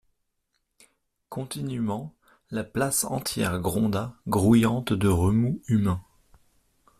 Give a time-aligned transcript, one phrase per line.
[1.29, 2.15] Continûment,
[2.49, 6.03] la place entière gronda, grouillante de remous humains.